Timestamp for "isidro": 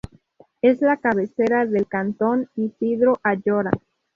2.55-3.19